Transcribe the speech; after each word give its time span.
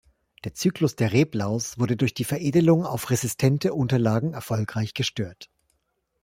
Der 0.45 0.55
Zyklus 0.55 0.95
der 0.95 1.13
Reblaus 1.13 1.77
wurde 1.77 1.95
durch 1.95 2.15
die 2.15 2.23
Veredelung 2.23 2.87
auf 2.87 3.11
resistente 3.11 3.71
Unterlagen 3.75 4.33
erfolgreich 4.33 4.95
gestört. 4.95 5.51